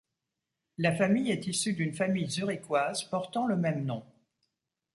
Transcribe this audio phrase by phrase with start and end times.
[0.79, 4.01] La famille est issue d'une famille zurichoise portant le même nom.